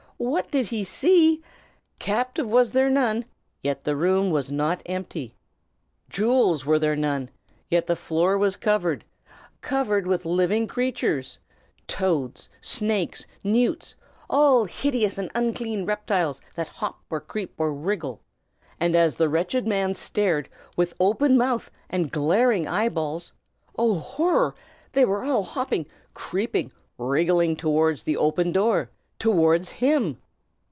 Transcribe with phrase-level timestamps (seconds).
[0.23, 1.41] What did he see?
[1.97, 3.25] Captive was there none,
[3.63, 5.33] yet the room was not empty.
[6.11, 7.31] Jewels were there none,
[7.71, 9.03] yet the floor was covered;
[9.61, 11.39] covered with living creatures,
[11.87, 13.95] toads, snakes, newts,
[14.29, 18.21] all hideous and unclean reptiles that hop or creep or wriggle.
[18.79, 20.47] And as the wretched man stared,
[20.77, 23.33] with open mouth and glaring eye balls,
[23.75, 24.53] oh, horror!
[24.93, 30.17] they were all hopping, creeping, wriggling towards the open door, towards him!